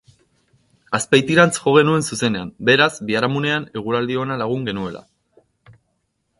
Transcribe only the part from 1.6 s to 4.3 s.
jo genuen zuzenean, beraz, biharamunean, eguraldi